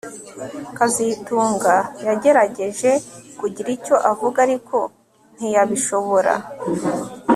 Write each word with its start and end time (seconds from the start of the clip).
kazitunga 0.77 1.75
yagerageje 2.07 2.91
kugira 3.39 3.69
icyo 3.77 3.95
avuga 4.11 4.37
ariko 4.47 4.77
ntiyabishobora 5.35 6.33